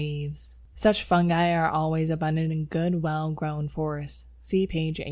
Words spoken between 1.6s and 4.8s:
always abundant in good, well grown forests (see p.